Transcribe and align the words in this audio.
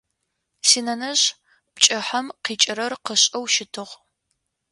Синэнэжъ 0.67 1.23
пкӏыхьэм 1.73 2.27
къикӏырэр 2.43 2.93
къышӏэу 3.05 3.45
щытыгъ. 3.53 3.93